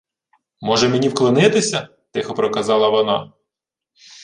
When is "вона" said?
2.89-3.33